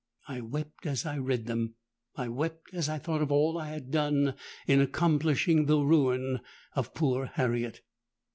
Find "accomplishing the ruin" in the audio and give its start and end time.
4.81-6.39